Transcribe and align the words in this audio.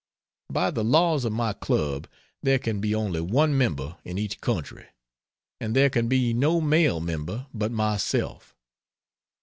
By 0.51 0.71
the 0.71 0.83
laws 0.83 1.25
of 1.25 1.31
my 1.31 1.53
Club 1.53 2.07
there 2.41 2.57
can 2.57 2.81
be 2.81 2.95
only 2.95 3.21
one 3.21 3.55
Member 3.55 3.97
in 4.03 4.17
each 4.17 4.41
country, 4.41 4.87
and 5.59 5.75
there 5.75 5.91
can 5.91 6.07
be 6.07 6.33
no 6.33 6.59
male 6.59 6.99
Member 6.99 7.45
but 7.53 7.71
myself. 7.71 8.55